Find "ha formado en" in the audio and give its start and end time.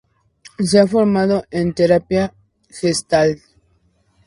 0.79-1.75